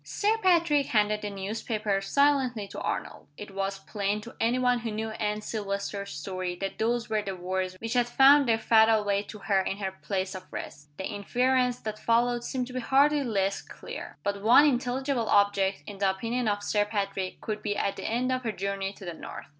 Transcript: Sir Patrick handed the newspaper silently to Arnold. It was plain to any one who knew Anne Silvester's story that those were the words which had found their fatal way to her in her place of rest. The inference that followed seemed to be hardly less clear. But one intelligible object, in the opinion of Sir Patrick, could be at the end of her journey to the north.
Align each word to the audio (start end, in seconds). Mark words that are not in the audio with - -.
Sir 0.03 0.35
Patrick 0.41 0.87
handed 0.87 1.21
the 1.21 1.29
newspaper 1.29 2.01
silently 2.01 2.67
to 2.69 2.81
Arnold. 2.81 3.27
It 3.37 3.51
was 3.53 3.77
plain 3.77 4.19
to 4.21 4.35
any 4.39 4.57
one 4.57 4.79
who 4.79 4.89
knew 4.89 5.09
Anne 5.11 5.41
Silvester's 5.41 6.09
story 6.13 6.55
that 6.55 6.79
those 6.79 7.07
were 7.07 7.21
the 7.21 7.35
words 7.35 7.75
which 7.79 7.93
had 7.93 8.07
found 8.07 8.49
their 8.49 8.57
fatal 8.57 9.03
way 9.03 9.21
to 9.21 9.37
her 9.37 9.61
in 9.61 9.77
her 9.77 9.91
place 9.91 10.33
of 10.33 10.51
rest. 10.51 10.89
The 10.97 11.05
inference 11.05 11.81
that 11.81 11.99
followed 11.99 12.43
seemed 12.43 12.65
to 12.65 12.73
be 12.73 12.79
hardly 12.79 13.23
less 13.23 13.61
clear. 13.61 14.17
But 14.23 14.41
one 14.41 14.65
intelligible 14.65 15.29
object, 15.29 15.83
in 15.85 15.99
the 15.99 16.09
opinion 16.09 16.47
of 16.47 16.63
Sir 16.63 16.85
Patrick, 16.85 17.39
could 17.39 17.61
be 17.61 17.77
at 17.77 17.95
the 17.95 18.09
end 18.09 18.31
of 18.31 18.41
her 18.41 18.51
journey 18.51 18.93
to 18.93 19.05
the 19.05 19.13
north. 19.13 19.45